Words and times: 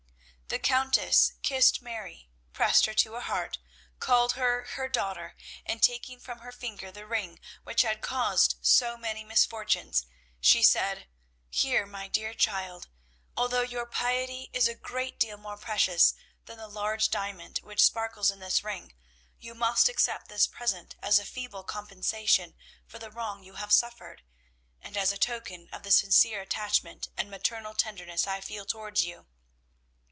The 0.47 0.59
Countess 0.59 1.31
kissed 1.43 1.81
Mary, 1.81 2.27
pressed 2.51 2.85
her 2.85 2.93
to 2.95 3.13
her 3.13 3.21
heart, 3.21 3.57
called 3.99 4.33
her 4.33 4.65
her 4.71 4.89
daughter, 4.89 5.37
and, 5.65 5.81
taking 5.81 6.19
from 6.19 6.39
her 6.39 6.51
finger 6.51 6.91
the 6.91 7.05
ring 7.05 7.39
which 7.63 7.83
had 7.83 8.01
caused 8.01 8.55
so 8.61 8.97
many 8.97 9.23
misfortunes, 9.23 10.05
she 10.41 10.61
said, 10.61 11.07
"Here, 11.49 11.85
my 11.85 12.09
dear 12.09 12.33
child, 12.33 12.89
although 13.37 13.61
your 13.61 13.85
piety 13.85 14.49
is 14.51 14.67
a 14.67 14.75
great 14.75 15.17
deal 15.17 15.37
more 15.37 15.55
precious 15.55 16.15
than 16.47 16.57
the 16.57 16.67
large 16.67 17.09
diamond 17.09 17.59
which 17.59 17.81
sparkles 17.85 18.29
in 18.29 18.39
this 18.39 18.61
ring, 18.61 18.93
you 19.39 19.55
must 19.55 19.87
accept 19.87 20.27
this 20.27 20.47
present 20.47 20.97
as 21.01 21.17
a 21.17 21.23
feeble 21.23 21.63
compensation 21.63 22.55
for 22.85 22.99
the 22.99 23.09
wrong 23.09 23.41
you 23.41 23.53
have 23.53 23.71
suffered, 23.71 24.21
and 24.81 24.97
as 24.97 25.13
a 25.13 25.17
token 25.17 25.69
of 25.71 25.83
the 25.83 25.91
sincere 25.91 26.41
attachment 26.41 27.07
and 27.15 27.31
maternal 27.31 27.73
tenderness 27.73 28.27
I 28.27 28.41
feel 28.41 28.65
towards 28.65 29.05
you." 29.05 29.27